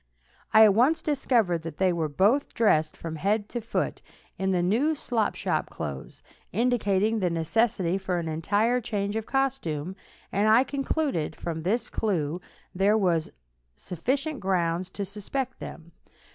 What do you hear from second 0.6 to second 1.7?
at once discovered